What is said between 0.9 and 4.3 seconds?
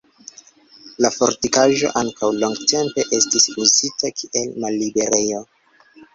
La fortikaĵo ankaŭ longtempe estis uzita